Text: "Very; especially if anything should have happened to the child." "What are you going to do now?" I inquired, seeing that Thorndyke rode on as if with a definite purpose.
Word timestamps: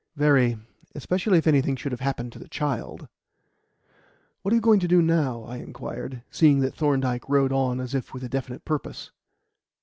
"Very; 0.15 0.57
especially 0.95 1.37
if 1.37 1.45
anything 1.45 1.75
should 1.75 1.91
have 1.91 2.01
happened 2.01 2.31
to 2.33 2.39
the 2.39 2.47
child." 2.47 3.07
"What 4.41 4.51
are 4.51 4.55
you 4.55 4.59
going 4.59 4.79
to 4.79 4.87
do 4.87 4.99
now?" 4.99 5.43
I 5.43 5.57
inquired, 5.57 6.23
seeing 6.31 6.57
that 6.61 6.73
Thorndyke 6.73 7.29
rode 7.29 7.51
on 7.51 7.79
as 7.79 7.93
if 7.93 8.11
with 8.11 8.23
a 8.23 8.27
definite 8.27 8.65
purpose. 8.65 9.11